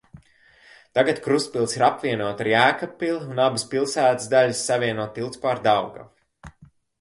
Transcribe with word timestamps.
Tagad 0.97 1.19
Krustpils 1.25 1.75
ir 1.77 1.83
apvienota 1.87 2.43
ar 2.45 2.49
Jēkabpili 2.53 3.27
un 3.35 3.43
abas 3.45 3.67
pilsētas 3.75 4.27
daļas 4.33 4.63
savieno 4.71 5.07
tilts 5.19 5.43
pār 5.45 5.63
Daugavu. 5.71 6.57